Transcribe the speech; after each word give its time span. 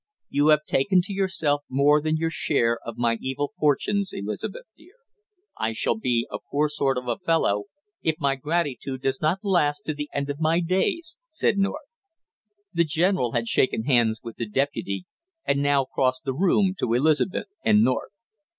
"You 0.29 0.47
have 0.47 0.65
taken 0.65 1.01
to 1.03 1.13
yourself 1.13 1.61
more 1.69 2.01
than 2.01 2.17
your 2.17 2.31
share 2.31 2.79
of 2.83 2.97
my 2.97 3.19
evil 3.21 3.53
fortunes, 3.59 4.09
Elizabeth, 4.11 4.65
dear 4.75 4.95
I 5.59 5.73
shall 5.73 5.93
be 5.93 6.27
a 6.31 6.39
poor 6.49 6.69
sort 6.69 6.97
of 6.97 7.07
a 7.07 7.19
fellow 7.19 7.65
if 8.01 8.15
my 8.19 8.33
gratitude 8.33 9.03
does 9.03 9.21
not 9.21 9.43
last 9.43 9.85
to 9.85 9.93
the 9.93 10.09
end 10.11 10.31
of 10.31 10.39
my 10.39 10.59
days!" 10.59 11.19
said 11.27 11.59
North. 11.59 11.85
The 12.73 12.83
general 12.83 13.33
had 13.33 13.47
shaken 13.47 13.83
hands 13.83 14.21
with 14.23 14.37
the 14.37 14.49
deputy 14.49 15.05
and 15.45 15.61
now 15.61 15.85
crossed 15.85 16.23
the 16.23 16.33
room 16.33 16.73
to 16.79 16.95
Elizabeth 16.95 17.49
and 17.63 17.83
North. 17.83 18.09